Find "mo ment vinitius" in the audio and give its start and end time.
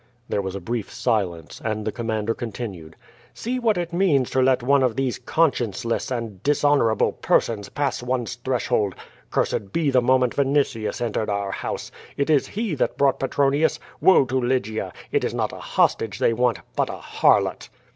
10.01-11.01